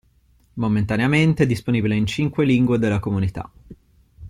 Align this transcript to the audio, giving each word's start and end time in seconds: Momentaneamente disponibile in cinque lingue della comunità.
Momentaneamente 0.55 1.45
disponibile 1.45 1.93
in 1.95 2.07
cinque 2.07 2.43
lingue 2.43 2.79
della 2.79 2.97
comunità. 2.97 3.47